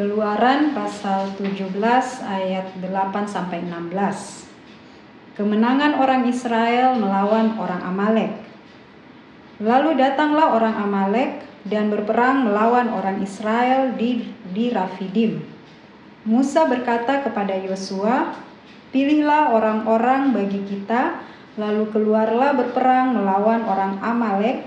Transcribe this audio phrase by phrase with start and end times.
[0.00, 1.76] Keluaran pasal 17
[2.24, 5.36] ayat 8 sampai 16.
[5.36, 8.32] Kemenangan orang Israel melawan orang Amalek.
[9.60, 15.44] Lalu datanglah orang Amalek dan berperang melawan orang Israel di di Rafidim.
[16.24, 18.40] Musa berkata kepada Yosua,
[18.96, 21.20] "Pilihlah orang-orang bagi kita,
[21.60, 24.64] lalu keluarlah berperang melawan orang Amalek.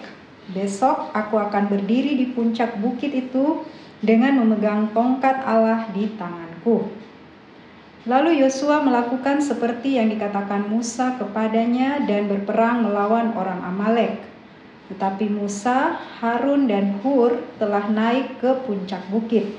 [0.54, 3.66] Besok aku akan berdiri di puncak bukit itu
[4.04, 6.92] dengan memegang tongkat Allah di tanganku."
[8.04, 14.20] Lalu Yosua melakukan seperti yang dikatakan Musa kepadanya dan berperang melawan orang Amalek.
[14.92, 19.56] Tetapi Musa, Harun, dan Hur telah naik ke puncak bukit.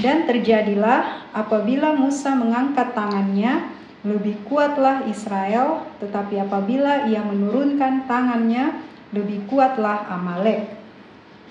[0.00, 3.68] Dan terjadilah apabila Musa mengangkat tangannya,
[4.00, 8.80] lebih kuatlah Israel, tetapi apabila ia menurunkan tangannya,
[9.12, 10.81] lebih kuatlah Amalek.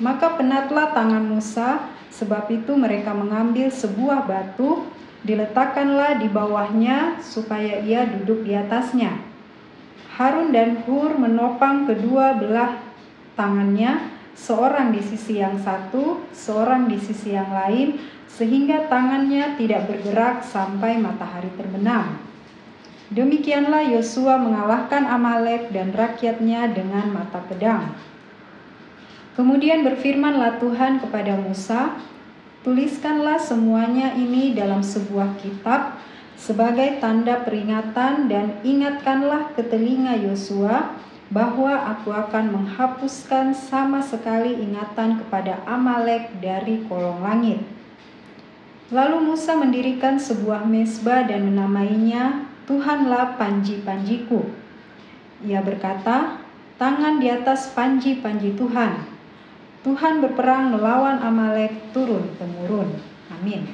[0.01, 4.89] Maka penatlah tangan Musa, sebab itu mereka mengambil sebuah batu,
[5.21, 9.21] diletakkanlah di bawahnya supaya ia duduk di atasnya.
[10.17, 12.81] Harun dan Hur menopang kedua belah
[13.37, 20.41] tangannya, seorang di sisi yang satu, seorang di sisi yang lain, sehingga tangannya tidak bergerak
[20.41, 22.17] sampai matahari terbenam.
[23.11, 27.91] Demikianlah Yosua mengalahkan Amalek dan rakyatnya dengan mata pedang.
[29.33, 31.95] Kemudian berfirmanlah Tuhan kepada Musa,
[32.67, 36.01] "Tuliskanlah semuanya ini dalam sebuah kitab."
[36.41, 40.97] sebagai tanda peringatan dan ingatkanlah ke telinga Yosua
[41.29, 47.61] bahwa aku akan menghapuskan sama sekali ingatan kepada Amalek dari kolong langit.
[48.91, 54.43] Lalu Musa mendirikan sebuah mesbah dan menamainya Tuhanlah panji-panjiku.
[55.45, 56.41] Ia berkata,
[56.75, 59.10] tangan di atas panji-panji Tuhan.
[59.81, 63.01] Tuhan berperang melawan Amalek turun-temurun.
[63.33, 63.65] Amin.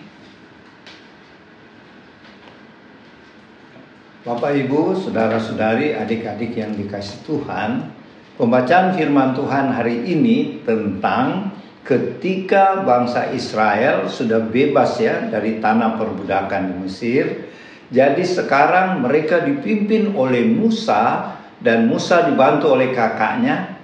[4.24, 7.92] Bapak Ibu, saudara-saudari, adik-adik yang dikasih Tuhan,
[8.40, 11.52] pembacaan firman Tuhan hari ini tentang
[11.84, 17.52] ketika bangsa Israel sudah bebas ya dari tanah perbudakan di Mesir.
[17.88, 23.80] Jadi sekarang mereka dipimpin oleh Musa dan Musa dibantu oleh kakaknya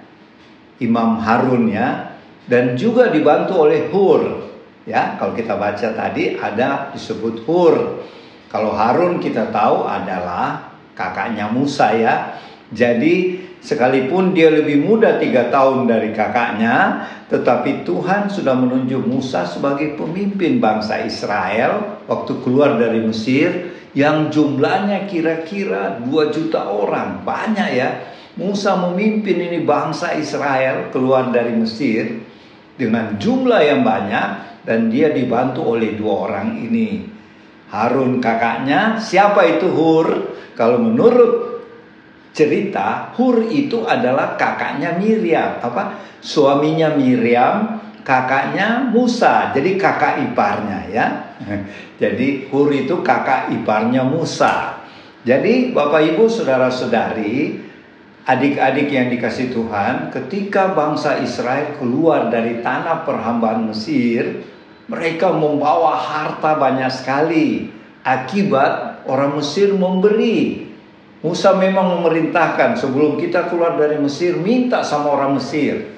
[0.84, 2.13] Imam Harun ya
[2.48, 4.52] dan juga dibantu oleh Hur.
[4.84, 8.04] Ya, kalau kita baca tadi ada disebut Hur.
[8.52, 12.38] Kalau Harun kita tahu adalah kakaknya Musa ya.
[12.70, 19.96] Jadi sekalipun dia lebih muda tiga tahun dari kakaknya, tetapi Tuhan sudah menunjuk Musa sebagai
[19.96, 27.24] pemimpin bangsa Israel waktu keluar dari Mesir yang jumlahnya kira-kira 2 juta orang.
[27.24, 27.90] Banyak ya.
[28.34, 32.33] Musa memimpin ini bangsa Israel keluar dari Mesir
[32.78, 34.28] dengan jumlah yang banyak
[34.66, 37.06] dan dia dibantu oleh dua orang ini.
[37.74, 40.38] Harun kakaknya, siapa itu Hur?
[40.54, 41.66] Kalau menurut
[42.30, 45.98] cerita, Hur itu adalah kakaknya Miriam, apa?
[46.22, 49.50] Suaminya Miriam, kakaknya Musa.
[49.58, 51.06] Jadi kakak iparnya ya.
[52.02, 54.86] Jadi Hur itu kakak iparnya Musa.
[55.24, 57.58] Jadi Bapak Ibu saudara-saudari,
[58.24, 64.44] adik-adik yang dikasih Tuhan, ketika bangsa Israel keluar dari tanah perhambaan Mesir,
[64.88, 67.72] mereka membawa harta banyak sekali.
[68.04, 70.68] Akibat orang Mesir memberi.
[71.24, 75.94] Musa memang memerintahkan sebelum kita keluar dari Mesir minta sama orang Mesir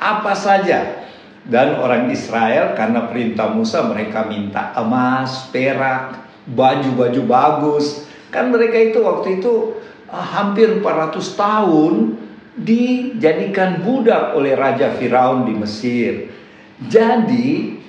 [0.00, 1.04] apa saja.
[1.44, 6.16] Dan orang Israel karena perintah Musa mereka minta emas, perak,
[6.48, 8.08] baju-baju bagus.
[8.32, 11.94] Kan mereka itu waktu itu hampir 400 tahun
[12.54, 16.30] dijadikan budak oleh Raja Firaun di Mesir.
[16.84, 17.84] Jadi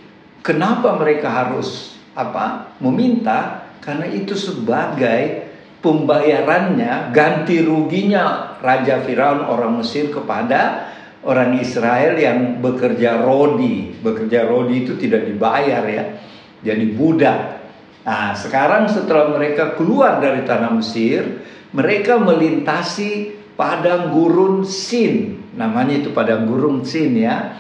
[0.45, 2.77] Kenapa mereka harus apa?
[2.77, 5.49] Meminta karena itu sebagai
[5.81, 10.93] pembayarannya ganti ruginya Raja Firaun orang Mesir kepada
[11.25, 13.97] orang Israel yang bekerja rodi.
[14.05, 16.22] Bekerja rodi itu tidak dibayar ya.
[16.61, 17.66] Jadi budak.
[18.05, 21.41] Nah, sekarang setelah mereka keluar dari tanah Mesir,
[21.75, 25.43] mereka melintasi padang gurun Sin.
[25.59, 27.59] Namanya itu padang gurun Sin ya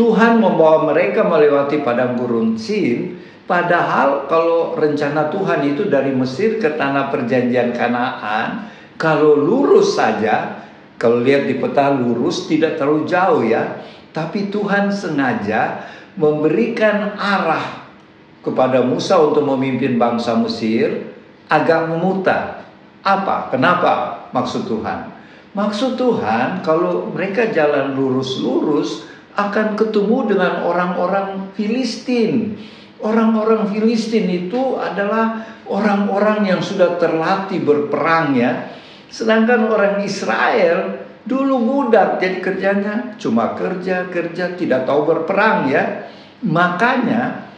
[0.00, 6.72] Tuhan membawa mereka melewati padang gurun Sin, padahal kalau rencana Tuhan itu dari Mesir ke
[6.78, 10.64] tanah perjanjian Kanaan, kalau lurus saja,
[10.96, 13.84] kalau lihat di peta lurus tidak terlalu jauh ya,
[14.16, 15.84] tapi Tuhan sengaja
[16.16, 17.84] memberikan arah
[18.40, 21.12] kepada Musa untuk memimpin bangsa Mesir
[21.50, 22.69] agak memutar.
[23.00, 23.48] Apa?
[23.52, 24.26] Kenapa?
[24.32, 25.12] Maksud Tuhan.
[25.56, 32.54] Maksud Tuhan kalau mereka jalan lurus-lurus akan ketemu dengan orang-orang Filistin
[33.00, 38.76] Orang-orang Filistin itu adalah orang-orang yang sudah terlatih berperang ya.
[39.08, 46.12] Sedangkan orang Israel dulu budak jadi kerjanya cuma kerja kerja tidak tahu berperang ya.
[46.44, 47.48] Makanya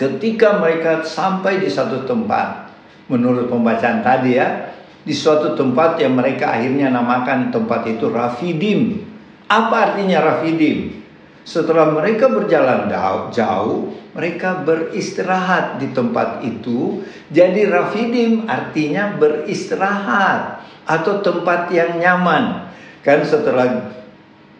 [0.00, 2.61] ketika mereka sampai di satu tempat
[3.10, 4.72] menurut pembacaan tadi ya
[5.02, 9.02] di suatu tempat yang mereka akhirnya namakan tempat itu Rafidim.
[9.50, 11.02] Apa artinya Rafidim?
[11.42, 12.86] Setelah mereka berjalan
[13.34, 17.02] jauh, mereka beristirahat di tempat itu.
[17.34, 22.70] Jadi Rafidim artinya beristirahat atau tempat yang nyaman.
[23.02, 23.90] Kan setelah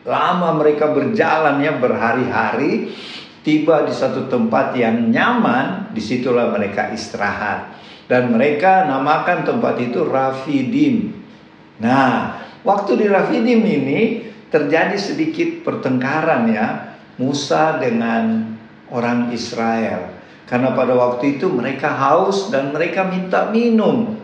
[0.02, 2.90] lama mereka berjalan ya berhari-hari,
[3.46, 7.78] tiba di satu tempat yang nyaman, di situlah mereka istirahat.
[8.10, 11.16] Dan mereka namakan tempat itu Rafidim.
[11.78, 14.00] Nah, waktu di Rafidim ini
[14.52, 18.54] terjadi sedikit pertengkaran ya Musa dengan
[18.92, 20.12] orang Israel.
[20.44, 24.20] Karena pada waktu itu mereka haus dan mereka minta minum.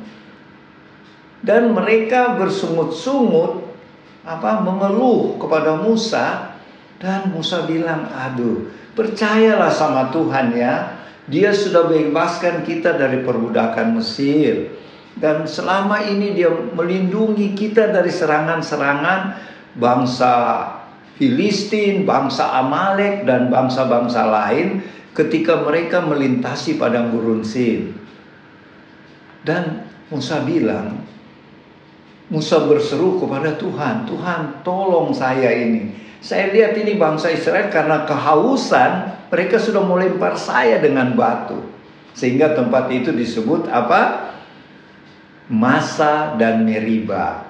[1.40, 3.64] Dan mereka bersungut-sungut
[4.26, 6.58] apa mengeluh kepada Musa.
[6.98, 10.97] Dan Musa bilang aduh percayalah sama Tuhan ya
[11.28, 14.72] dia sudah bebaskan kita dari perbudakan Mesir
[15.18, 19.20] dan selama ini dia melindungi kita dari serangan-serangan
[19.76, 20.32] bangsa
[21.18, 24.86] Filistin, bangsa Amalek dan bangsa-bangsa lain
[25.18, 27.98] ketika mereka melintasi padang gurun Sin.
[29.42, 29.82] Dan
[30.14, 31.02] Musa bilang,
[32.28, 35.96] Musa berseru kepada Tuhan, Tuhan tolong saya ini.
[36.20, 41.56] Saya lihat ini bangsa Israel karena kehausan, mereka sudah melempar saya dengan batu.
[42.12, 44.34] Sehingga tempat itu disebut apa?
[45.48, 47.48] Masa dan Meriba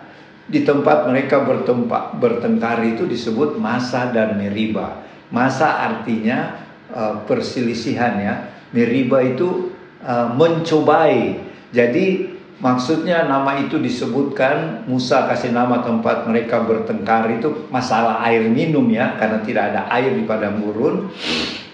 [0.49, 5.05] di tempat mereka bertempat bertengkar itu disebut masa dan meriba.
[5.29, 8.35] Masa artinya uh, perselisihan ya.
[8.73, 11.45] Meriba itu uh, mencobai.
[11.69, 12.28] Jadi
[12.59, 19.15] maksudnya nama itu disebutkan Musa kasih nama tempat mereka bertengkar itu masalah air minum ya
[19.19, 21.11] karena tidak ada air di padang gurun.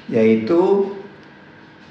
[0.04, 0.92] Yaitu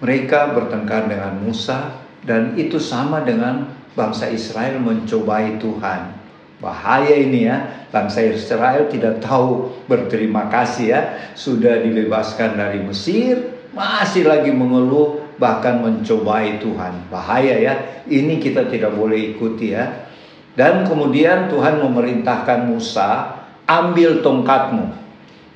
[0.04, 6.24] mereka bertengkar dengan Musa dan itu sama dengan bangsa Israel mencobai Tuhan.
[6.64, 11.02] Bahaya ini ya, bangsa Israel tidak tahu berterima kasih ya,
[11.36, 17.10] sudah dibebaskan dari Mesir, masih lagi mengeluh bahkan mencobai Tuhan.
[17.10, 17.74] Bahaya ya,
[18.10, 20.10] ini kita tidak boleh ikuti ya.
[20.54, 24.86] Dan kemudian Tuhan memerintahkan Musa, ambil tongkatmu.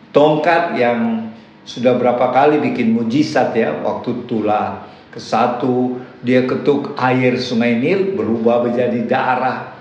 [0.09, 1.29] Tongkat yang
[1.67, 8.17] sudah berapa kali bikin mujizat ya, waktu tulah ke satu, dia ketuk air sungai Nil
[8.17, 9.77] berubah menjadi darah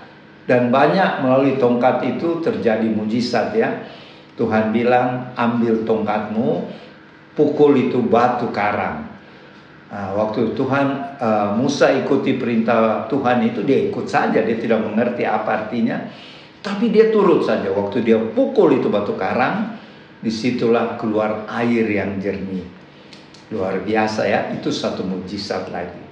[0.47, 3.83] dan banyak melalui tongkat itu terjadi mujizat ya.
[4.37, 6.69] Tuhan bilang ambil tongkatmu,
[7.33, 9.16] pukul itu batu karang.
[9.87, 15.23] Nah, waktu Tuhan uh, Musa ikuti perintah Tuhan itu dia ikut saja, dia tidak mengerti
[15.23, 16.11] apa artinya.
[16.59, 17.71] Tapi dia turut saja.
[17.71, 19.79] Waktu dia pukul itu batu karang,
[20.19, 22.67] di situlah keluar air yang jernih.
[23.55, 26.03] Luar biasa ya, itu satu mujizat lagi.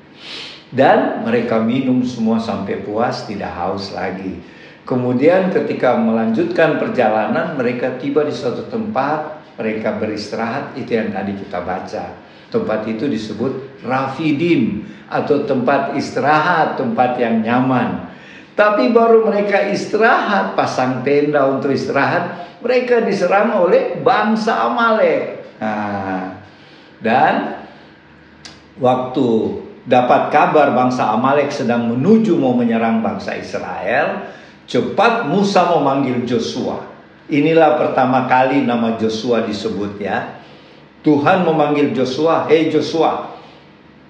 [0.71, 4.39] Dan mereka minum semua sampai puas, tidak haus lagi.
[4.87, 11.59] Kemudian ketika melanjutkan perjalanan, mereka tiba di suatu tempat, mereka beristirahat, itu yang tadi kita
[11.59, 12.24] baca.
[12.55, 18.15] Tempat itu disebut Rafidim atau tempat istirahat, tempat yang nyaman.
[18.55, 25.43] Tapi baru mereka istirahat, pasang tenda untuk istirahat, mereka diserang oleh bangsa Amalek.
[25.59, 26.39] Nah,
[27.03, 27.59] dan
[28.79, 29.27] waktu
[29.83, 34.31] dapat kabar bangsa Amalek sedang menuju mau menyerang bangsa Israel,
[34.65, 36.95] cepat Musa memanggil Joshua.
[37.27, 40.44] Inilah pertama kali nama Joshua disebut ya.
[41.05, 43.37] Tuhan memanggil Joshua, "Hei Joshua,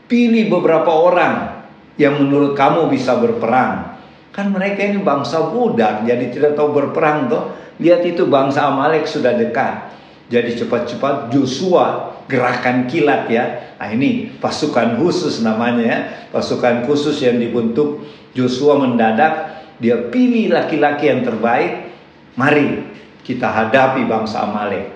[0.07, 1.67] pilih beberapa orang
[1.99, 3.99] yang menurut kamu bisa berperang."
[4.31, 7.51] Kan mereka ini bangsa budak, jadi tidak tahu berperang toh.
[7.83, 9.91] Lihat itu bangsa Amalek sudah dekat.
[10.31, 13.75] Jadi cepat-cepat Joshua gerakan kilat ya.
[13.75, 15.99] Nah ini pasukan khusus namanya ya.
[16.31, 19.67] Pasukan khusus yang dibentuk Joshua mendadak.
[19.83, 21.91] Dia pilih laki-laki yang terbaik.
[22.39, 22.87] Mari
[23.27, 24.95] kita hadapi bangsa Amalek.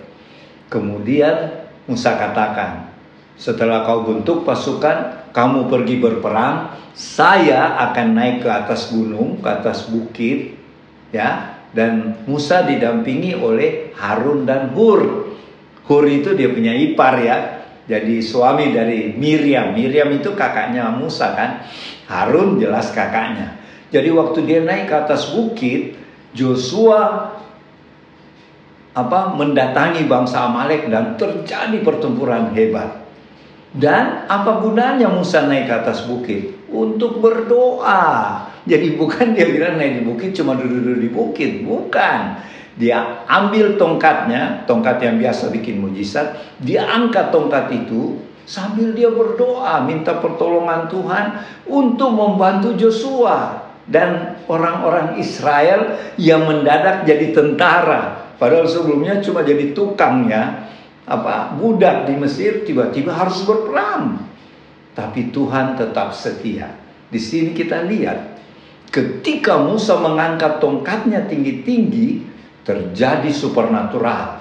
[0.71, 1.58] Kemudian
[1.89, 2.93] Musa katakan,
[3.33, 9.89] setelah kau bentuk pasukan, kamu pergi berperang, saya akan naik ke atas gunung, ke atas
[9.89, 10.53] bukit,
[11.09, 15.33] ya, dan Musa didampingi oleh Harun dan Hur.
[15.89, 17.37] Hur itu dia punya ipar ya.
[17.89, 19.73] Jadi suami dari Miriam.
[19.73, 21.65] Miriam itu kakaknya Musa kan.
[22.05, 23.57] Harun jelas kakaknya.
[23.89, 25.97] Jadi waktu dia naik ke atas bukit,
[26.37, 27.33] Joshua
[29.05, 33.05] apa mendatangi bangsa Amalek dan terjadi pertempuran hebat.
[33.69, 36.57] Dan apa gunanya Musa naik ke atas bukit?
[36.73, 38.45] Untuk berdoa.
[38.65, 42.41] Jadi bukan dia bilang naik di bukit cuma duduk-duduk di bukit, bukan.
[42.79, 49.85] Dia ambil tongkatnya, tongkat yang biasa bikin mujizat, dia angkat tongkat itu sambil dia berdoa
[49.85, 51.25] minta pertolongan Tuhan
[51.69, 58.18] untuk membantu Joshua dan orang-orang Israel yang mendadak jadi tentara.
[58.39, 60.71] Padahal sebelumnya cuma jadi tukang ya
[61.03, 64.23] apa budak di Mesir tiba-tiba harus berperang.
[64.95, 66.71] Tapi Tuhan tetap setia.
[67.11, 68.39] Di sini kita lihat
[68.89, 72.25] ketika Musa mengangkat tongkatnya tinggi-tinggi
[72.63, 74.39] terjadi supernatural.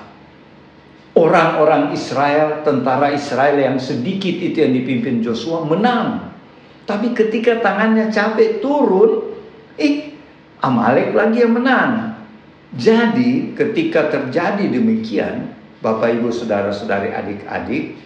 [1.18, 6.30] Orang-orang Israel, tentara Israel yang sedikit itu yang dipimpin Joshua menang.
[6.86, 9.34] Tapi ketika tangannya capek turun,
[9.74, 10.14] eh
[10.58, 12.17] Amalek lagi yang menang.
[12.76, 17.96] Jadi ketika terjadi demikian, Bapak Ibu Saudara-saudari adik-adik,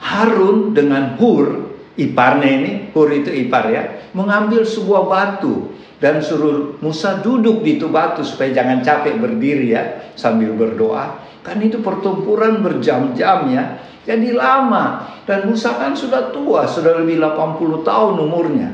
[0.00, 7.22] Harun dengan Hur, iparnya ini, Hur itu ipar ya, mengambil sebuah batu dan suruh Musa
[7.22, 11.22] duduk di itu batu supaya jangan capek berdiri ya sambil berdoa.
[11.46, 13.78] Kan itu pertempuran berjam-jam ya.
[14.02, 18.70] Jadi lama dan Musa kan sudah tua, sudah lebih 80 tahun umurnya.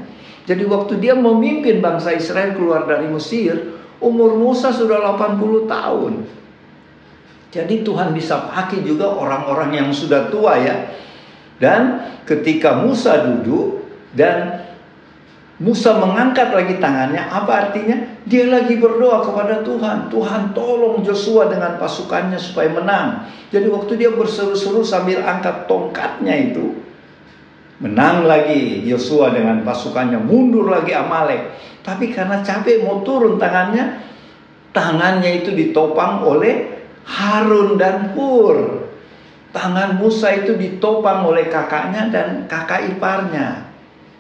[0.49, 6.15] Jadi waktu dia memimpin bangsa Israel keluar dari Mesir, umur Musa sudah 80 tahun.
[7.49, 10.93] Jadi Tuhan bisa pakai juga orang-orang yang sudah tua ya.
[11.59, 14.69] Dan ketika Musa duduk dan
[15.59, 17.99] Musa mengangkat lagi tangannya, apa artinya?
[18.23, 20.07] Dia lagi berdoa kepada Tuhan.
[20.07, 23.27] Tuhan tolong Joshua dengan pasukannya supaya menang.
[23.51, 26.79] Jadi waktu dia berseru-seru sambil angkat tongkatnya itu,
[27.79, 31.55] menang lagi Joshua dengan pasukannya, mundur lagi Amalek.
[31.87, 34.03] Tapi karena capek mau turun tangannya,
[34.75, 38.87] tangannya itu ditopang oleh Harun dan Hur.
[39.49, 43.65] Tangan Musa itu ditopang oleh kakaknya dan kakak iparnya.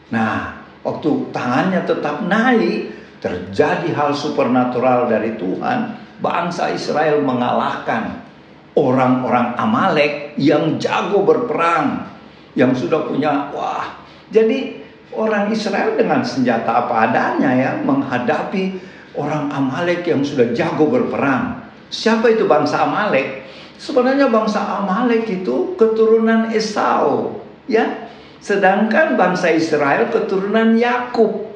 [0.08, 6.00] Nah, waktu tangannya tetap naik, terjadi hal supernatural dari Tuhan.
[6.18, 8.26] Bangsa Israel mengalahkan
[8.74, 12.17] orang-orang Amalek yang jago berperang,
[12.58, 14.02] yang sudah punya wah.
[14.34, 14.82] Jadi
[15.14, 18.82] orang Israel dengan senjata apa adanya ya menghadapi
[19.14, 21.70] orang Amalek yang sudah jago berperang.
[21.88, 23.46] Siapa itu bangsa Amalek?
[23.78, 27.38] Sebenarnya bangsa Amalek itu keturunan Esau,
[27.70, 28.10] ya.
[28.42, 31.46] Sedangkan bangsa Israel keturunan Yakub.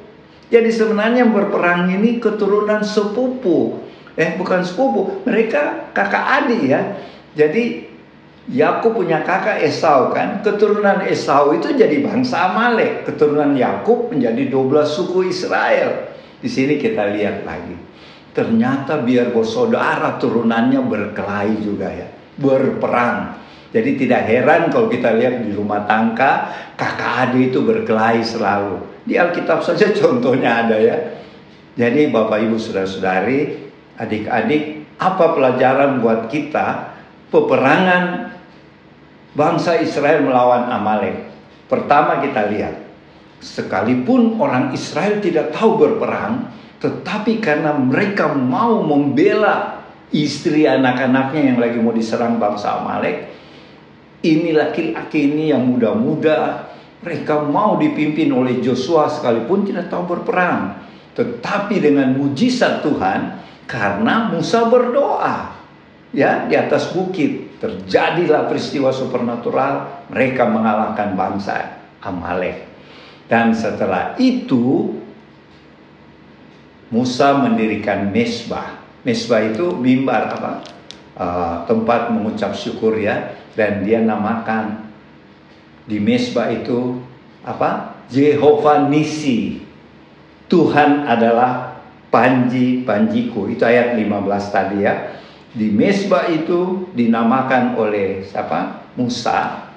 [0.49, 3.83] Jadi sebenarnya yang berperang ini keturunan sepupu.
[4.15, 6.81] Eh bukan sepupu, mereka kakak adik ya.
[7.33, 7.92] Jadi
[8.51, 10.43] Yakub punya kakak Esau kan.
[10.43, 13.07] Keturunan Esau itu jadi bangsa Amalek.
[13.07, 16.11] Keturunan Yakub menjadi 12 suku Israel.
[16.43, 17.79] Di sini kita lihat lagi.
[18.35, 22.09] Ternyata biar bersaudara turunannya berkelahi juga ya.
[22.35, 23.39] Berperang.
[23.71, 29.07] Jadi tidak heran kalau kita lihat di rumah tangga kakak adik itu berkelahi selalu.
[29.07, 30.97] Di Alkitab saja contohnya ada ya.
[31.73, 36.93] Jadi Bapak Ibu Saudara-saudari, adik-adik, apa pelajaran buat kita
[37.33, 38.32] peperangan
[39.33, 41.29] bangsa Israel melawan Amalek?
[41.69, 42.75] Pertama kita lihat,
[43.41, 51.79] sekalipun orang Israel tidak tahu berperang, tetapi karena mereka mau membela istri anak-anaknya yang lagi
[51.81, 53.33] mau diserang bangsa Amalek,
[54.23, 56.71] ini laki-laki ini yang muda-muda,
[57.03, 60.79] mereka mau dipimpin oleh Joshua sekalipun tidak tahu berperang.
[61.13, 65.53] Tetapi dengan mujizat Tuhan, karena Musa berdoa,
[66.15, 72.67] ya di atas bukit terjadilah peristiwa supernatural, mereka mengalahkan bangsa Amalek.
[73.31, 74.99] Dan setelah itu
[76.93, 78.83] Musa mendirikan mesbah.
[79.07, 80.53] Mesbah itu mimbar apa?
[81.13, 84.93] Uh, tempat mengucap syukur ya dan dia namakan
[85.89, 87.01] di mesbah itu
[87.47, 87.97] apa?
[88.13, 89.65] Jehovah Nisi.
[90.53, 91.81] Tuhan adalah
[92.13, 93.49] panji panjiku.
[93.49, 95.22] Itu ayat 15 tadi ya.
[95.53, 98.89] Di mesbah itu dinamakan oleh siapa?
[98.97, 99.69] Musa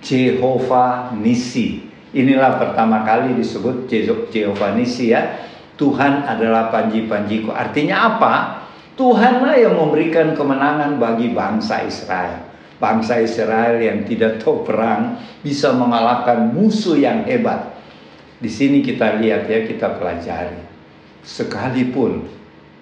[0.00, 1.84] Jehovah Nisi.
[2.16, 3.84] Inilah pertama kali disebut
[4.32, 5.44] Jehovah Nisi ya.
[5.78, 7.54] Tuhan adalah panji-panjiku.
[7.54, 8.34] Artinya apa?
[8.98, 12.50] Tuhanlah yang memberikan kemenangan bagi bangsa Israel.
[12.82, 17.78] Bangsa Israel yang tidak tahu perang bisa mengalahkan musuh yang hebat.
[18.38, 20.62] Di sini kita lihat ya, kita pelajari.
[21.22, 22.26] Sekalipun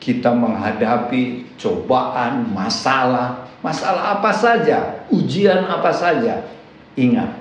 [0.00, 6.44] kita menghadapi cobaan, masalah, masalah apa saja, ujian apa saja,
[6.94, 7.32] ingat.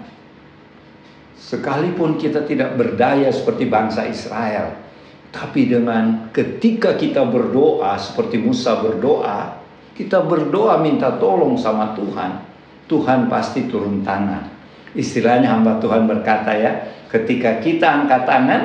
[1.36, 4.82] Sekalipun kita tidak berdaya seperti bangsa Israel,
[5.30, 9.62] tapi dengan ketika kita berdoa seperti Musa berdoa,
[9.94, 12.42] kita berdoa minta tolong sama Tuhan,
[12.88, 14.48] Tuhan pasti turun tangan.
[14.96, 16.72] Istilahnya hamba Tuhan berkata ya,
[17.12, 18.62] ketika kita angkat tangan,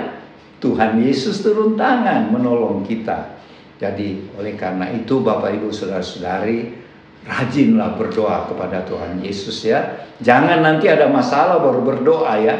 [0.62, 3.39] Tuhan Yesus turun tangan menolong kita.
[3.80, 6.68] Jadi oleh karena itu Bapak Ibu Saudara-saudari
[7.24, 10.04] rajinlah berdoa kepada Tuhan Yesus ya.
[10.20, 12.56] Jangan nanti ada masalah baru berdoa ya.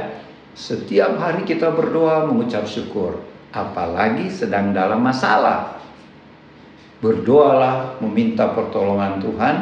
[0.57, 3.21] Setiap hari kita berdoa mengucap syukur,
[3.53, 5.77] apalagi sedang dalam masalah.
[7.05, 9.57] Berdoalah meminta pertolongan Tuhan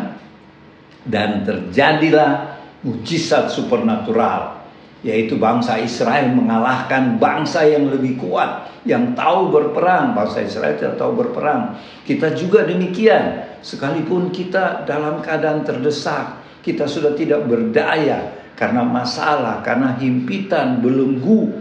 [1.07, 4.58] dan terjadilah mujizat supernatural
[5.07, 10.15] yaitu bangsa Israel mengalahkan bangsa yang lebih kuat yang tahu berperang.
[10.19, 11.79] Bangsa Israel tidak tahu berperang.
[12.03, 13.47] Kita juga demikian.
[13.63, 21.55] Sekalipun kita dalam keadaan terdesak kita sudah tidak berdaya karena masalah karena himpitan belenggu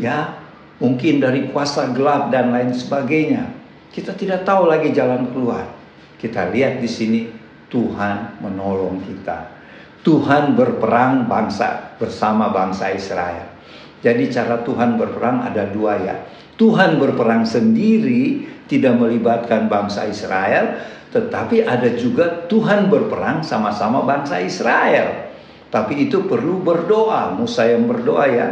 [0.00, 0.40] ya.
[0.80, 3.52] Mungkin dari kuasa gelap dan lain sebagainya.
[3.92, 5.68] Kita tidak tahu lagi jalan keluar.
[6.16, 7.28] Kita lihat di sini
[7.68, 9.59] Tuhan menolong kita
[10.00, 13.52] Tuhan berperang bangsa bersama bangsa Israel.
[14.00, 16.16] Jadi cara Tuhan berperang ada dua ya.
[16.56, 20.80] Tuhan berperang sendiri tidak melibatkan bangsa Israel,
[21.12, 25.32] tetapi ada juga Tuhan berperang sama-sama bangsa Israel.
[25.68, 28.48] Tapi itu perlu berdoa, Musa yang berdoa ya.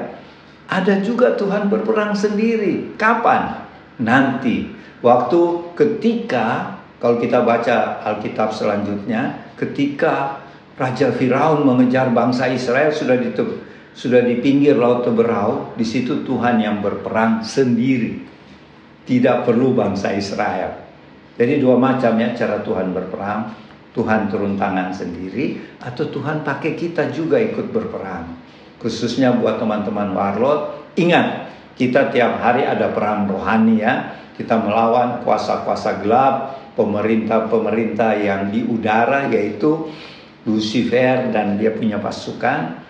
[0.69, 2.95] Ada juga Tuhan berperang sendiri.
[3.01, 3.65] Kapan?
[4.05, 4.77] Nanti.
[5.01, 5.41] Waktu
[5.79, 10.43] ketika kalau kita baca Alkitab selanjutnya, ketika
[10.79, 13.35] Raja Firaun mengejar bangsa Israel sudah di
[13.99, 18.23] sudah di pinggir laut Teberau, di situ Tuhan yang berperang sendiri.
[19.03, 20.87] Tidak perlu bangsa Israel.
[21.35, 23.67] Jadi dua macam ya cara Tuhan berperang.
[23.91, 28.31] Tuhan turun tangan sendiri atau Tuhan pakai kita juga ikut berperang.
[28.79, 34.15] Khususnya buat teman-teman warlot, ingat kita tiap hari ada perang rohani ya.
[34.39, 39.91] Kita melawan kuasa-kuasa gelap, pemerintah-pemerintah yang di udara yaitu
[40.49, 42.81] Lucifer dan dia punya pasukan.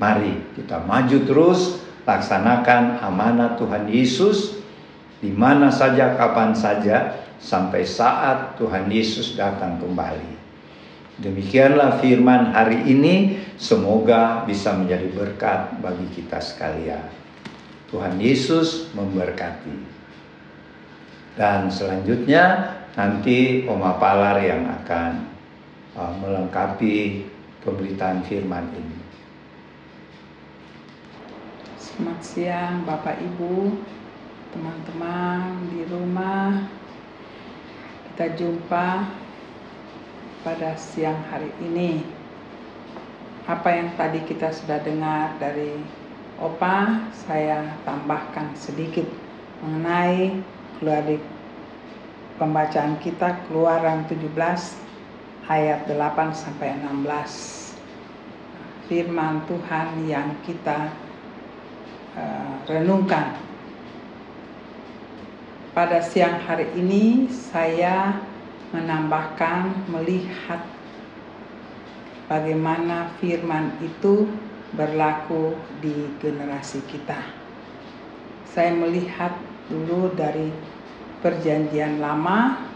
[0.00, 4.58] Mari kita maju terus laksanakan amanat Tuhan Yesus
[5.22, 10.42] di mana saja kapan saja sampai saat Tuhan Yesus datang kembali.
[11.22, 17.06] Demikianlah firman hari ini, semoga bisa menjadi berkat bagi kita sekalian.
[17.92, 19.76] Tuhan Yesus memberkati.
[21.36, 25.31] Dan selanjutnya nanti Oma Palar yang akan
[25.96, 27.26] uh, melengkapi
[27.64, 28.98] pemberitaan firman ini.
[31.76, 33.76] Selamat siang Bapak Ibu,
[34.56, 36.64] teman-teman di rumah.
[38.12, 38.88] Kita jumpa
[40.44, 42.04] pada siang hari ini.
[43.44, 45.74] Apa yang tadi kita sudah dengar dari
[46.42, 49.06] Opa, saya tambahkan sedikit
[49.62, 50.42] mengenai
[50.78, 51.22] keluar di
[52.34, 54.82] pembacaan kita Keluaran 17
[55.50, 57.74] ayat 8 sampai 16.
[58.86, 60.92] Firman Tuhan yang kita
[62.14, 63.34] uh, renungkan.
[65.72, 68.20] Pada siang hari ini saya
[68.76, 70.60] menambahkan melihat
[72.28, 74.28] bagaimana firman itu
[74.76, 77.16] berlaku di generasi kita.
[78.52, 79.32] Saya melihat
[79.72, 80.52] dulu dari
[81.24, 82.68] perjanjian lama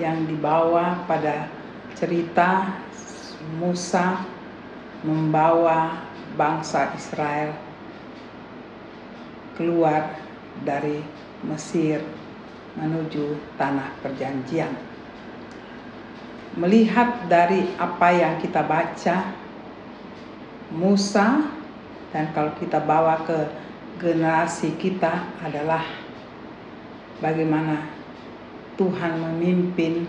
[0.00, 1.59] yang dibawa pada
[1.96, 2.80] cerita
[3.56, 4.26] Musa
[5.00, 6.04] membawa
[6.36, 7.56] bangsa Israel
[9.56, 10.16] keluar
[10.64, 11.00] dari
[11.44, 12.04] Mesir
[12.76, 14.72] menuju tanah perjanjian.
[16.58, 19.32] Melihat dari apa yang kita baca,
[20.74, 21.46] Musa,
[22.10, 23.38] dan kalau kita bawa ke
[24.02, 25.84] generasi kita adalah
[27.22, 27.86] bagaimana
[28.74, 30.08] Tuhan memimpin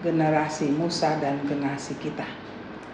[0.00, 2.26] generasi Musa dan generasi kita.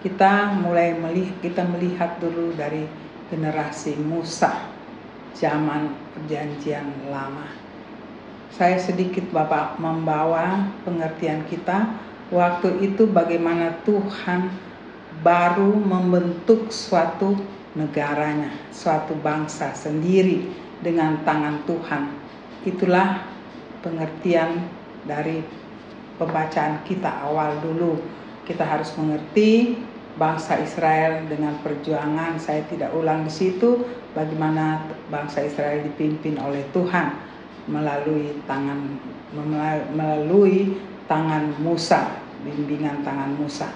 [0.03, 2.87] Kita mulai melihat kita melihat dulu dari
[3.31, 4.71] generasi Musa
[5.35, 7.51] zaman perjanjian lama.
[8.55, 11.93] Saya sedikit Bapak membawa pengertian kita
[12.33, 14.49] waktu itu bagaimana Tuhan
[15.21, 17.37] baru membentuk suatu
[17.77, 20.49] negaranya, suatu bangsa sendiri
[20.81, 22.03] dengan tangan Tuhan.
[22.65, 23.29] Itulah
[23.85, 24.65] pengertian
[25.05, 25.45] dari
[26.17, 28.01] pembacaan kita awal dulu.
[28.45, 29.77] Kita harus mengerti
[30.17, 32.41] bangsa Israel dengan perjuangan.
[32.41, 33.85] Saya tidak ulang di situ
[34.17, 37.13] bagaimana bangsa Israel dipimpin oleh Tuhan
[37.69, 38.97] melalui tangan
[39.93, 43.69] melalui tangan Musa, bimbingan tangan Musa.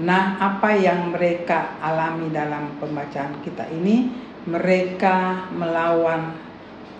[0.00, 4.06] Nah, apa yang mereka alami dalam pembacaan kita ini,
[4.46, 6.30] mereka melawan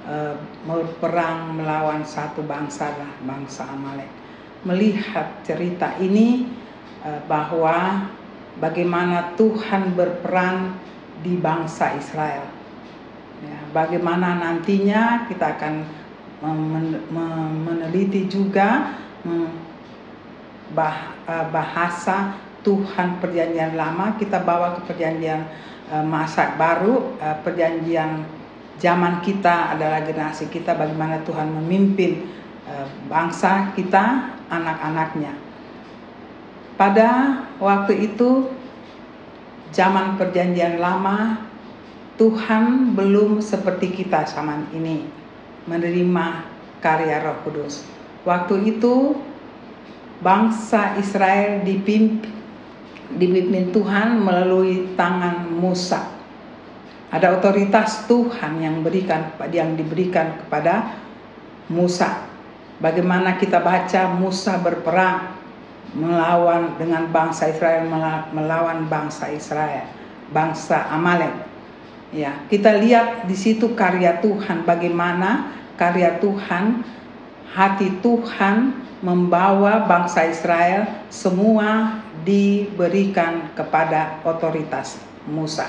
[0.04, 0.36] e,
[0.66, 4.19] berperang melawan satu bangsa lah, bangsa Amalek
[4.64, 6.44] melihat cerita ini
[7.05, 8.09] eh, bahwa
[8.61, 10.77] bagaimana Tuhan berperan
[11.20, 12.44] di bangsa Israel.
[13.40, 15.75] Ya, bagaimana nantinya kita akan
[17.64, 19.51] meneliti juga eh,
[21.49, 24.20] bahasa Tuhan perjanjian lama.
[24.20, 25.40] Kita bawa ke perjanjian
[25.88, 27.16] eh, masa baru.
[27.40, 28.29] Perjanjian
[28.77, 32.40] zaman kita adalah generasi kita bagaimana Tuhan memimpin
[33.12, 35.32] bangsa kita anak-anaknya
[36.80, 38.48] pada waktu itu
[39.70, 41.46] zaman perjanjian lama
[42.20, 45.04] Tuhan belum seperti kita zaman ini
[45.64, 46.44] menerima
[46.80, 47.84] karya Roh Kudus.
[48.24, 49.16] Waktu itu
[50.20, 52.28] bangsa Israel dipimpin,
[53.16, 56.12] dipimpin Tuhan melalui tangan Musa.
[57.08, 60.96] Ada otoritas Tuhan yang berikan yang diberikan kepada
[61.72, 62.29] Musa.
[62.80, 65.36] Bagaimana kita baca Musa berperang
[65.92, 67.84] melawan dengan bangsa Israel
[68.32, 69.84] melawan bangsa Israel,
[70.32, 71.34] bangsa Amalek.
[72.10, 76.82] Ya, kita lihat di situ karya Tuhan bagaimana karya Tuhan,
[77.52, 85.68] hati Tuhan membawa bangsa Israel semua diberikan kepada otoritas Musa.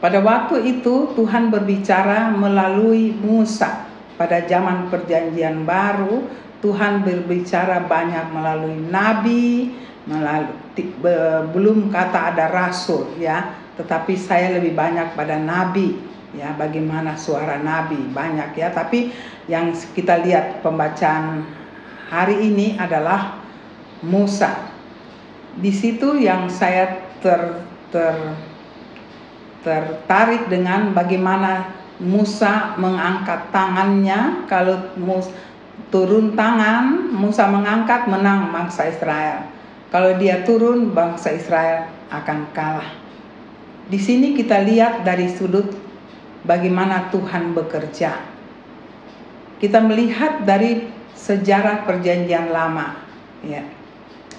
[0.00, 3.83] Pada waktu itu Tuhan berbicara melalui Musa.
[4.14, 6.22] Pada zaman perjanjian baru
[6.64, 9.68] Tuhan berbicara banyak melalui nabi,
[10.08, 10.56] melalui
[11.52, 16.00] belum kata ada rasul ya, tetapi saya lebih banyak pada nabi
[16.32, 19.12] ya, bagaimana suara nabi banyak ya, tapi
[19.44, 21.44] yang kita lihat pembacaan
[22.08, 23.44] hari ini adalah
[24.00, 24.72] Musa.
[25.60, 27.60] Di situ yang saya ter,
[27.92, 28.16] ter
[29.64, 34.46] tertarik dengan bagaimana Musa mengangkat tangannya.
[34.50, 35.30] Kalau Musa
[35.94, 39.46] turun tangan Musa mengangkat menang bangsa Israel.
[39.94, 42.90] Kalau dia turun bangsa Israel akan kalah.
[43.86, 45.70] Di sini kita lihat dari sudut
[46.42, 48.18] bagaimana Tuhan bekerja.
[49.62, 52.98] Kita melihat dari sejarah perjanjian lama.
[53.46, 53.62] Ya.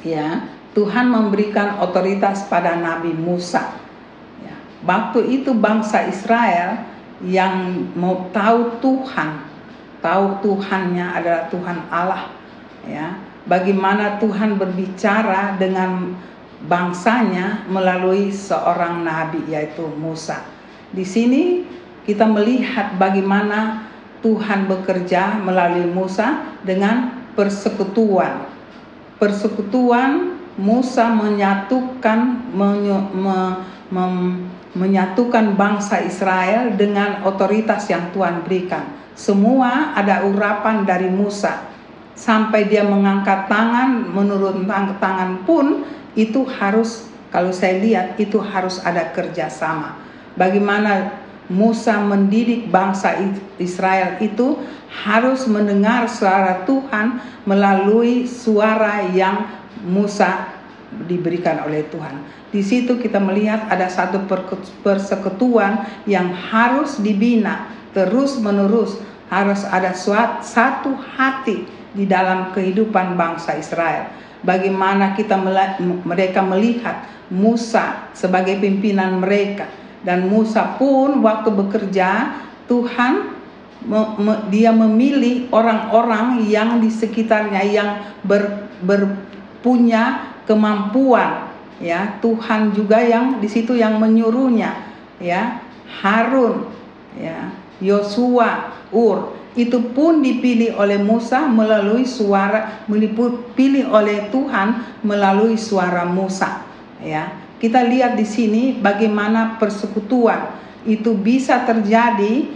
[0.04, 0.44] Ya
[0.76, 3.80] Tuhan memberikan otoritas pada Nabi Musa.
[4.44, 4.56] Ya.
[4.84, 6.84] waktu itu bangsa Israel
[7.26, 9.42] yang mau tahu Tuhan,
[10.00, 12.24] tahu Tuhannya adalah Tuhan Allah,
[12.86, 13.18] ya.
[13.46, 16.18] Bagaimana Tuhan berbicara dengan
[16.66, 20.42] bangsanya melalui seorang nabi yaitu Musa.
[20.90, 21.62] Di sini
[22.06, 23.86] kita melihat bagaimana
[24.26, 28.50] Tuhan bekerja melalui Musa dengan persekutuan.
[29.22, 33.38] Persekutuan Musa menyatukan menye, me,
[33.92, 34.14] mem,
[34.76, 38.84] menyatukan bangsa Israel dengan otoritas yang Tuhan berikan.
[39.16, 41.72] Semua ada urapan dari Musa.
[42.16, 44.60] Sampai dia mengangkat tangan, menurut
[45.00, 50.00] tangan pun itu harus kalau saya lihat itu harus ada kerjasama.
[50.40, 53.16] Bagaimana Musa mendidik bangsa
[53.60, 54.60] Israel itu
[55.04, 59.48] harus mendengar suara Tuhan melalui suara yang
[59.84, 60.48] Musa
[61.04, 62.24] diberikan oleh Tuhan.
[62.50, 64.24] Di situ kita melihat ada satu
[64.80, 69.00] persekutuan yang harus dibina terus menerus
[69.32, 74.12] harus ada suatu satu hati di dalam kehidupan bangsa Israel.
[74.46, 75.36] Bagaimana kita
[76.06, 79.66] mereka melihat Musa sebagai pimpinan mereka
[80.06, 82.38] dan Musa pun waktu bekerja
[82.70, 83.34] Tuhan
[84.54, 87.90] dia memilih orang-orang yang di sekitarnya yang
[88.26, 92.18] ber, berpunya kemampuan ya.
[92.22, 94.74] Tuhan juga yang di situ yang menyuruhnya
[95.22, 95.62] ya.
[96.02, 96.70] Harun
[97.20, 97.52] ya.
[97.84, 99.36] Yosua Ur.
[99.56, 106.64] Itu pun dipilih oleh Musa melalui suara dipilih oleh Tuhan melalui suara Musa
[107.00, 107.32] ya.
[107.56, 110.52] Kita lihat di sini bagaimana persekutuan
[110.84, 112.52] itu bisa terjadi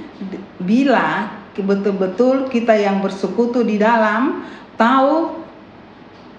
[0.60, 4.44] bila betul-betul kita yang bersekutu di dalam
[4.80, 5.40] tahu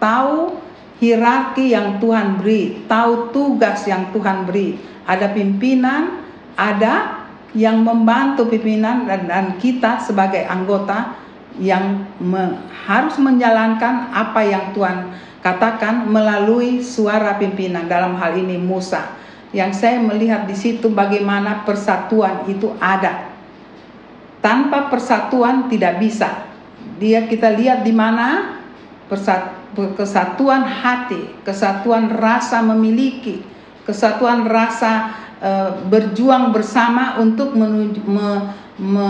[0.01, 0.57] tahu
[1.01, 4.77] hierarki yang Tuhan beri, tahu tugas yang Tuhan beri.
[5.09, 6.23] Ada pimpinan,
[6.55, 7.25] ada
[7.57, 11.19] yang membantu pimpinan dan, dan kita sebagai anggota
[11.59, 15.11] yang me, harus menjalankan apa yang Tuhan
[15.41, 19.19] katakan melalui suara pimpinan dalam hal ini Musa.
[19.51, 23.35] Yang saya melihat di situ bagaimana persatuan itu ada.
[24.39, 26.47] Tanpa persatuan tidak bisa.
[27.03, 28.60] Dia kita lihat di mana
[29.99, 33.42] kesatuan hati, kesatuan rasa memiliki,
[33.83, 35.51] kesatuan rasa e,
[35.90, 39.09] berjuang bersama untuk menuju, me, me,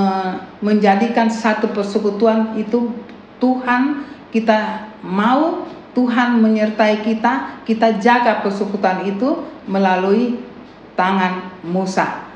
[0.64, 2.96] menjadikan satu persekutuan itu
[3.36, 10.38] Tuhan kita mau Tuhan menyertai kita, kita jaga persekutuan itu melalui
[10.94, 12.30] tangan Musa.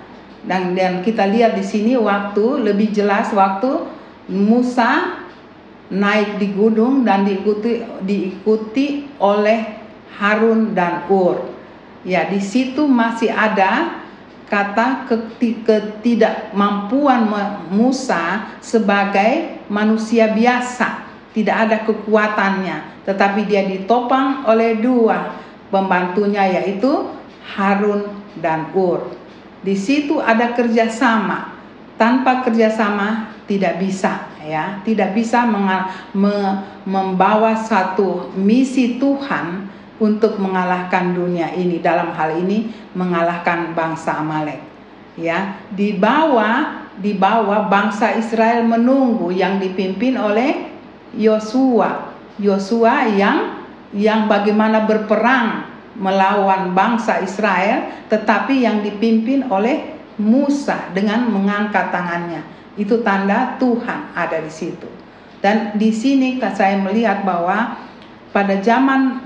[0.44, 3.88] Dan dan kita lihat di sini waktu lebih jelas waktu
[4.29, 5.23] Musa
[5.92, 9.85] naik di gunung dan diikuti diikuti oleh
[10.16, 11.53] Harun dan Ur.
[12.05, 14.01] Ya, di situ masih ada
[14.49, 15.09] kata
[15.64, 17.27] ketidakmampuan
[17.73, 25.33] Musa sebagai manusia biasa, tidak ada kekuatannya, tetapi dia ditopang oleh dua
[25.73, 27.09] pembantunya yaitu
[27.57, 29.16] Harun dan Ur.
[29.64, 31.57] Di situ ada kerjasama.
[31.94, 36.37] Tanpa kerjasama tidak bisa, ya, tidak bisa me
[36.85, 39.68] membawa satu misi Tuhan
[40.00, 41.80] untuk mengalahkan dunia ini.
[41.80, 44.61] Dalam hal ini mengalahkan bangsa Amalek.
[45.14, 50.70] Ya, di bawah di bawah bangsa Israel menunggu yang dipimpin oleh
[51.14, 52.14] Yosua.
[52.38, 53.62] Yosua yang
[53.94, 62.42] yang bagaimana berperang melawan bangsa Israel, tetapi yang dipimpin oleh Musa dengan mengangkat tangannya.
[62.74, 64.90] Itu tanda Tuhan ada di situ.
[65.44, 67.76] Dan di sini saya melihat bahwa
[68.32, 69.20] pada zaman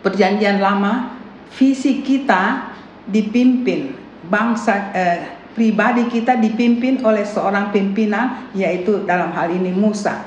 [0.00, 1.20] perjanjian lama,
[1.52, 2.72] visi kita
[3.04, 3.94] dipimpin
[4.26, 5.20] bangsa eh,
[5.52, 10.22] pribadi kita dipimpin oleh seorang pimpinan yaitu dalam hal ini Musa.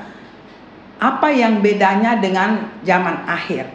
[1.02, 3.66] Apa yang bedanya dengan zaman akhir?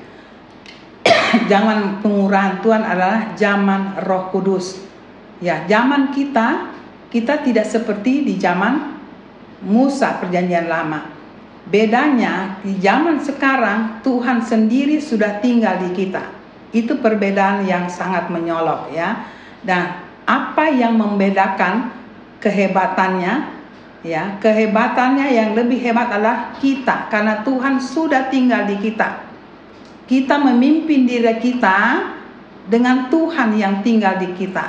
[1.52, 4.80] zaman pengurahan Tuhan adalah zaman Roh Kudus.
[5.44, 6.77] Ya, zaman kita
[7.08, 8.98] kita tidak seperti di zaman
[9.64, 11.16] Musa perjanjian lama.
[11.68, 16.24] Bedanya di zaman sekarang Tuhan sendiri sudah tinggal di kita.
[16.72, 19.28] Itu perbedaan yang sangat menyolok ya.
[19.64, 21.92] Dan apa yang membedakan
[22.40, 23.34] kehebatannya
[24.06, 29.28] ya, kehebatannya yang lebih hebat adalah kita karena Tuhan sudah tinggal di kita
[30.08, 32.08] kita memimpin diri kita
[32.72, 34.66] dengan Tuhan yang tinggal di kita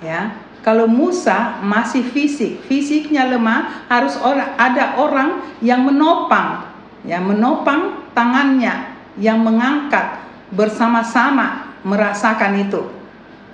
[0.00, 0.32] ya
[0.66, 4.18] kalau Musa masih fisik fisiknya lemah harus
[4.58, 6.68] ada orang yang menopang
[7.06, 10.22] ya menopang tangannya yang mengangkat
[10.54, 12.82] bersama-sama merasakan itu.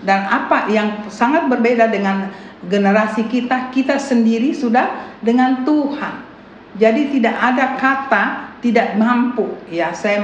[0.05, 2.29] Dan apa yang sangat berbeda dengan
[2.69, 6.21] generasi kita kita sendiri sudah dengan Tuhan.
[6.77, 8.25] Jadi tidak ada kata
[8.61, 9.49] tidak mampu.
[9.73, 10.21] Ya saya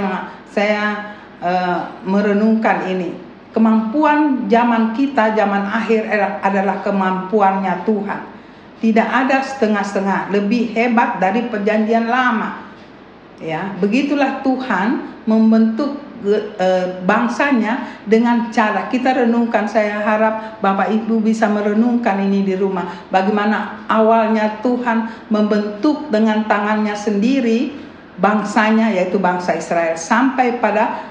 [0.53, 3.30] saya uh, merenungkan ini.
[3.51, 6.07] Kemampuan zaman kita, zaman akhir
[6.39, 8.21] adalah kemampuannya Tuhan.
[8.81, 12.71] Tidak ada setengah-setengah, lebih hebat dari perjanjian lama.
[13.43, 19.67] Ya, begitulah Tuhan membentuk uh, bangsanya dengan cara kita renungkan.
[19.67, 23.09] Saya harap Bapak Ibu bisa merenungkan ini di rumah.
[23.09, 27.73] Bagaimana awalnya Tuhan membentuk dengan tangannya sendiri
[28.21, 31.10] bangsanya yaitu bangsa Israel sampai pada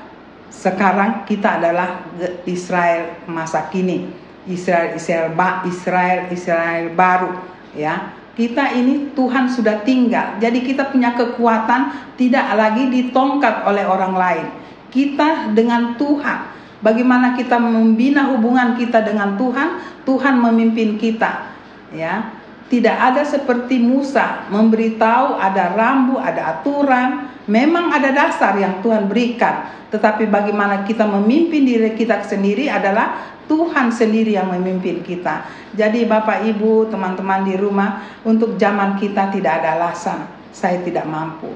[0.49, 2.03] sekarang kita adalah
[2.45, 4.09] Israel masa kini.
[4.49, 5.29] Israel Israel
[5.65, 7.31] Israel Israel baru
[7.77, 8.17] ya.
[8.33, 10.39] Kita ini Tuhan sudah tinggal.
[10.39, 14.47] Jadi kita punya kekuatan tidak lagi ditongkat oleh orang lain.
[14.89, 16.55] Kita dengan Tuhan.
[16.79, 19.83] Bagaimana kita membina hubungan kita dengan Tuhan?
[20.07, 21.51] Tuhan memimpin kita
[21.93, 22.38] ya
[22.69, 27.33] tidak ada seperti Musa memberitahu ada rambu, ada aturan.
[27.49, 29.73] Memang ada dasar yang Tuhan berikan.
[29.89, 35.49] Tetapi bagaimana kita memimpin diri kita sendiri adalah Tuhan sendiri yang memimpin kita.
[35.73, 40.29] Jadi Bapak Ibu, teman-teman di rumah, untuk zaman kita tidak ada alasan.
[40.53, 41.49] Saya tidak mampu.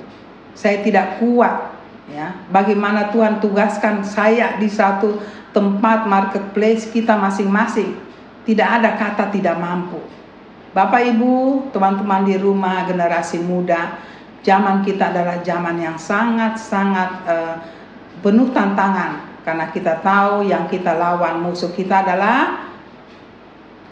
[0.58, 1.78] Saya tidak kuat.
[2.10, 5.22] Ya, bagaimana Tuhan tugaskan saya di satu
[5.54, 8.02] tempat marketplace kita masing-masing.
[8.50, 10.02] Tidak ada kata tidak mampu
[10.74, 13.94] Bapak Ibu, teman-teman di rumah, generasi muda,
[14.42, 17.56] zaman kita adalah zaman yang sangat-sangat uh,
[18.26, 22.72] penuh tantangan karena kita tahu yang kita lawan musuh kita adalah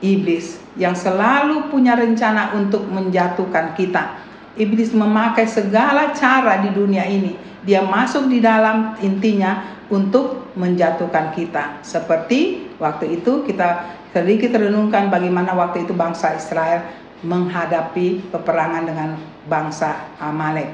[0.02, 4.18] iblis yang selalu punya rencana untuk menjatuhkan kita.
[4.58, 7.38] Iblis memakai segala cara di dunia ini.
[7.62, 11.86] Dia masuk di dalam intinya untuk menjatuhkan kita.
[11.86, 16.84] Seperti waktu itu kita sedikit renungkan bagaimana waktu itu bangsa Israel
[17.24, 19.10] menghadapi peperangan dengan
[19.48, 20.68] bangsa Amalek.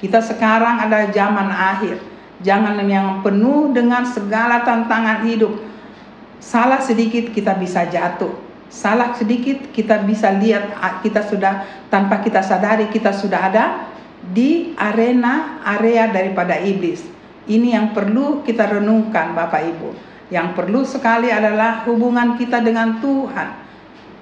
[0.00, 2.00] Kita sekarang ada zaman akhir,
[2.40, 5.52] jangan yang penuh dengan segala tantangan hidup.
[6.38, 8.30] Salah sedikit kita bisa jatuh.
[8.68, 13.64] Salah sedikit kita bisa lihat kita sudah tanpa kita sadari kita sudah ada
[14.22, 17.02] di arena area daripada iblis.
[17.48, 23.48] Ini yang perlu kita renungkan Bapak Ibu yang perlu sekali adalah hubungan kita dengan Tuhan.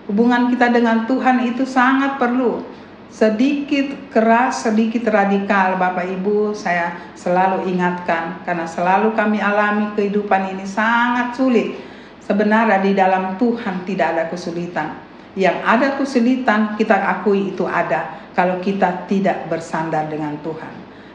[0.07, 2.79] Hubungan kita dengan Tuhan itu sangat perlu.
[3.07, 10.69] sedikit keras, sedikit radikal Bapak Ibu saya selalu ingatkan karena selalu kami alami kehidupan ini
[10.69, 11.81] sangat sulit.
[12.21, 15.01] Sebenarnya di dalam Tuhan tidak ada kesulitan.
[15.33, 20.75] Yang ada kesulitan kita akui itu ada kalau kita tidak bersandar dengan Tuhan.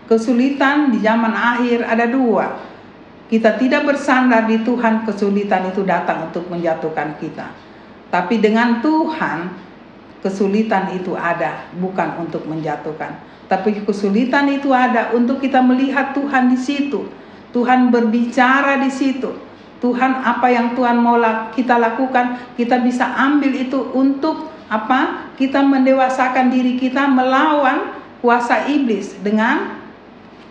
[0.10, 2.71] Kesulitan di zaman akhir ada dua.
[3.32, 7.48] Kita tidak bersandar di Tuhan, kesulitan itu datang untuk menjatuhkan kita.
[8.12, 9.56] Tapi dengan Tuhan,
[10.20, 16.60] kesulitan itu ada bukan untuk menjatuhkan, tapi kesulitan itu ada untuk kita melihat Tuhan di
[16.60, 17.08] situ.
[17.56, 19.32] Tuhan berbicara di situ.
[19.80, 21.16] Tuhan apa yang Tuhan mau
[21.56, 25.32] kita lakukan, kita bisa ambil itu untuk apa?
[25.40, 29.82] Kita mendewasakan diri kita melawan kuasa iblis dengan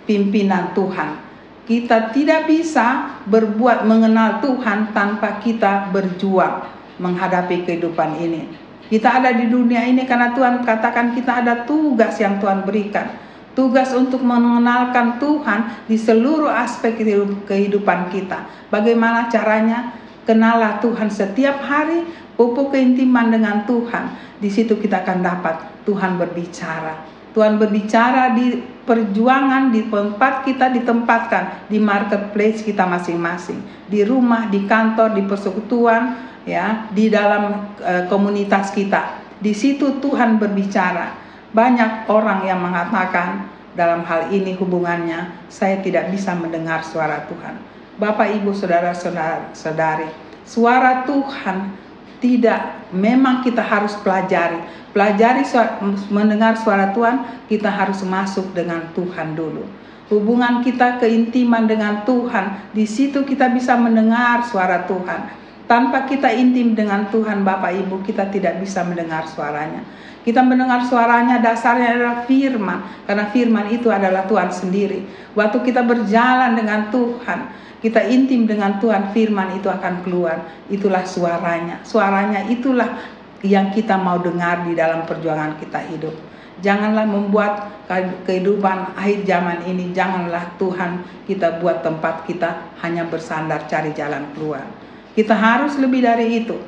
[0.09, 1.30] pimpinan Tuhan.
[1.71, 6.67] Kita tidak bisa berbuat mengenal Tuhan tanpa kita berjuang
[6.99, 8.51] menghadapi kehidupan ini.
[8.91, 13.07] Kita ada di dunia ini karena Tuhan katakan kita ada tugas yang Tuhan berikan.
[13.55, 16.99] Tugas untuk mengenalkan Tuhan di seluruh aspek
[17.47, 18.51] kehidupan kita.
[18.67, 19.95] Bagaimana caranya?
[20.27, 22.03] Kenalah Tuhan setiap hari,
[22.35, 24.11] pupuk keintiman dengan Tuhan.
[24.43, 26.99] Di situ kita akan dapat Tuhan berbicara.
[27.31, 28.59] Tuhan berbicara di
[28.91, 36.19] perjuangan di tempat kita ditempatkan di marketplace kita masing-masing, di rumah, di kantor, di persekutuan,
[36.43, 39.23] ya di dalam uh, komunitas kita.
[39.39, 41.15] Di situ Tuhan berbicara.
[41.55, 43.47] Banyak orang yang mengatakan
[43.79, 47.55] dalam hal ini hubungannya saya tidak bisa mendengar suara Tuhan.
[47.95, 50.11] Bapak Ibu saudara-saudari,
[50.43, 51.79] suara Tuhan
[52.21, 54.61] tidak memang kita harus pelajari.
[54.93, 55.81] Pelajari suara,
[56.13, 59.65] mendengar suara Tuhan, kita harus masuk dengan Tuhan dulu.
[60.13, 66.75] Hubungan kita keintiman dengan Tuhan, di situ kita bisa mendengar suara Tuhan tanpa kita intim
[66.75, 69.87] dengan Tuhan Bapak Ibu, kita tidak bisa mendengar suaranya.
[70.21, 75.01] Kita mendengar suaranya dasarnya adalah firman, karena firman itu adalah Tuhan sendiri.
[75.33, 77.39] Waktu kita berjalan dengan Tuhan,
[77.81, 80.45] kita intim dengan Tuhan, firman itu akan keluar.
[80.69, 81.81] Itulah suaranya.
[81.81, 83.01] Suaranya itulah
[83.41, 86.13] yang kita mau dengar di dalam perjuangan kita hidup.
[86.61, 87.81] Janganlah membuat
[88.29, 94.69] kehidupan akhir zaman ini, janganlah Tuhan kita buat tempat kita hanya bersandar cari jalan keluar.
[95.17, 96.61] Kita harus lebih dari itu.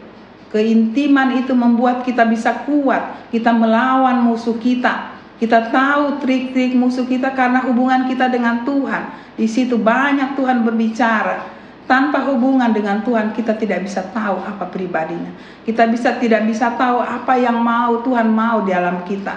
[0.52, 5.16] Keintiman itu membuat kita bisa kuat, kita melawan musuh kita.
[5.40, 9.34] Kita tahu trik-trik musuh kita karena hubungan kita dengan Tuhan.
[9.34, 11.50] Di situ banyak Tuhan berbicara.
[11.88, 15.34] Tanpa hubungan dengan Tuhan kita tidak bisa tahu apa pribadinya.
[15.66, 19.34] Kita bisa tidak bisa tahu apa yang mau Tuhan mau di dalam kita.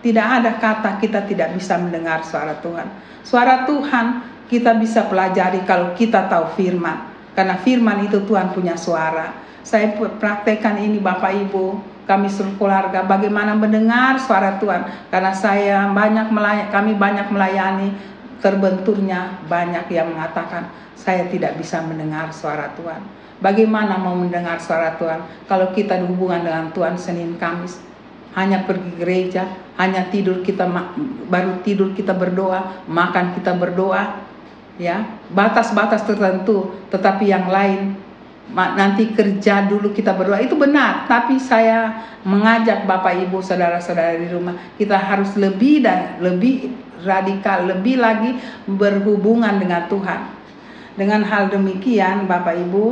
[0.00, 2.86] Tidak ada kata kita tidak bisa mendengar suara Tuhan.
[3.26, 4.06] Suara Tuhan
[4.46, 7.10] kita bisa pelajari kalau kita tahu firman.
[7.34, 9.49] Karena firman itu Tuhan punya suara.
[9.60, 15.10] Saya praktekkan ini Bapak Ibu, kami seluruh keluarga bagaimana mendengar suara Tuhan.
[15.12, 17.88] Karena saya banyak melayani, kami banyak melayani,
[18.40, 23.00] terbenturnya banyak yang mengatakan saya tidak bisa mendengar suara Tuhan.
[23.40, 27.80] Bagaimana mau mendengar suara Tuhan kalau kita hubungan dengan Tuhan Senin Kamis
[28.36, 29.48] hanya pergi gereja,
[29.80, 30.68] hanya tidur kita
[31.28, 34.28] baru tidur kita berdoa, makan kita berdoa,
[34.76, 37.96] ya batas-batas tertentu tetapi yang lain
[38.54, 44.58] nanti kerja dulu kita berdoa itu benar tapi saya mengajak Bapak Ibu saudara-saudara di rumah
[44.74, 46.74] kita harus lebih dan lebih
[47.06, 48.34] radikal lebih lagi
[48.66, 50.20] berhubungan dengan Tuhan
[50.98, 52.84] dengan hal demikian Bapak Ibu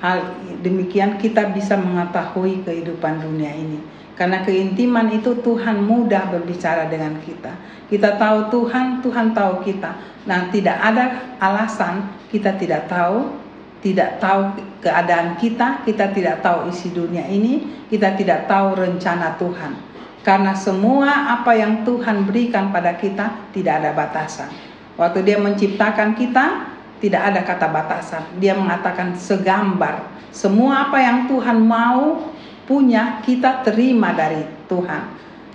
[0.00, 0.18] hal
[0.64, 7.56] demikian kita bisa mengetahui kehidupan dunia ini karena keintiman itu Tuhan mudah berbicara dengan kita.
[7.88, 9.98] Kita tahu Tuhan, Tuhan tahu kita.
[10.28, 13.41] Nah, tidak ada alasan kita tidak tahu,
[13.82, 19.74] tidak tahu keadaan kita, kita tidak tahu isi dunia ini, kita tidak tahu rencana Tuhan.
[20.22, 24.54] Karena semua apa yang Tuhan berikan pada kita tidak ada batasan.
[24.94, 26.70] Waktu dia menciptakan kita,
[27.02, 28.22] tidak ada kata batasan.
[28.38, 30.06] Dia mengatakan segambar.
[30.30, 32.30] Semua apa yang Tuhan mau
[32.70, 35.02] punya kita terima dari Tuhan.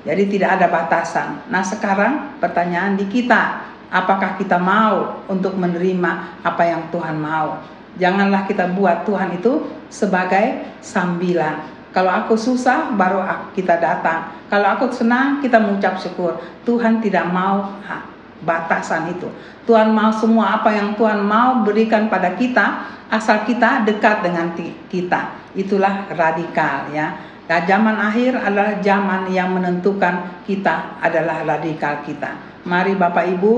[0.04, 1.48] Jadi tidak ada batasan.
[1.48, 7.77] Nah sekarang pertanyaan di kita, apakah kita mau untuk menerima apa yang Tuhan mau?
[7.98, 11.66] Janganlah kita buat Tuhan itu sebagai sambilan.
[11.92, 13.26] Kalau aku susah baru
[13.58, 14.30] kita datang.
[14.54, 16.38] Kalau aku senang kita mengucap syukur.
[16.62, 17.74] Tuhan tidak mau
[18.46, 19.26] batasan itu.
[19.66, 24.54] Tuhan mau semua apa yang Tuhan mau berikan pada kita asal kita dekat dengan
[24.88, 25.22] kita
[25.58, 27.18] itulah radikal ya.
[27.48, 32.62] Nah, zaman akhir adalah zaman yang menentukan kita adalah radikal kita.
[32.68, 33.54] Mari Bapak Ibu,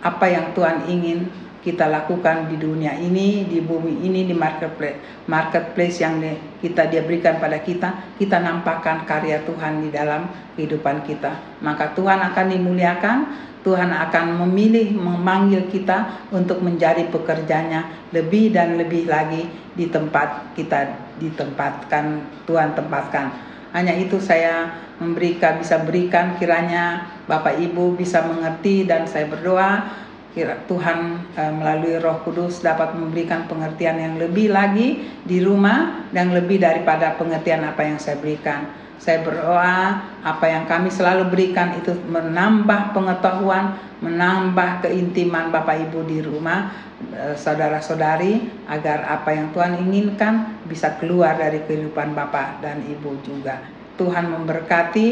[0.00, 1.28] apa yang Tuhan ingin
[1.66, 6.22] kita lakukan di dunia ini, di bumi ini, di marketplace, marketplace yang
[6.62, 11.58] kita dia berikan pada kita, kita nampakkan karya Tuhan di dalam kehidupan kita.
[11.66, 13.18] Maka Tuhan akan dimuliakan,
[13.66, 20.94] Tuhan akan memilih, memanggil kita untuk menjadi pekerjanya lebih dan lebih lagi di tempat kita
[21.18, 23.26] ditempatkan, Tuhan tempatkan.
[23.74, 24.70] Hanya itu saya
[25.02, 30.05] memberikan, bisa berikan kiranya Bapak Ibu bisa mengerti dan saya berdoa
[30.44, 30.98] Tuhan
[31.32, 37.16] e, melalui Roh Kudus dapat memberikan pengertian yang lebih lagi di rumah dan lebih daripada
[37.16, 38.68] pengertian apa yang saya berikan.
[39.00, 39.76] Saya berdoa
[40.20, 46.68] apa yang kami selalu berikan itu menambah pengetahuan, menambah keintiman Bapak Ibu di rumah,
[47.16, 53.64] e, saudara-saudari agar apa yang Tuhan inginkan bisa keluar dari kehidupan Bapak dan Ibu juga.
[53.96, 55.08] Tuhan memberkati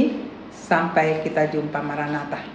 [0.52, 2.53] sampai kita jumpa Maranatha.